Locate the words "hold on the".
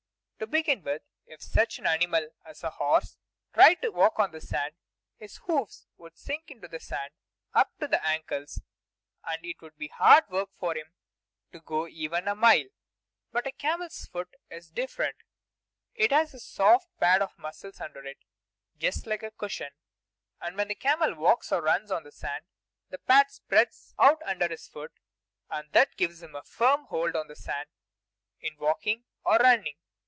26.85-27.35